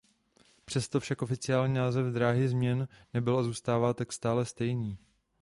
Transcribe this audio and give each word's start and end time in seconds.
Přesto 0.65 0.99
však 0.99 1.21
oficiální 1.21 1.73
název 1.73 2.05
dráhy 2.13 2.49
změněn 2.49 2.87
nebyl 3.13 3.37
a 3.39 3.43
zůstává 3.43 3.93
tak 3.93 4.13
stále 4.13 4.45
stejný. 4.45 4.97